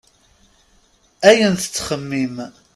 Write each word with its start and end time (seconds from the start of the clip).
Ayen 1.29 1.53
tettxemmim. 1.57 2.35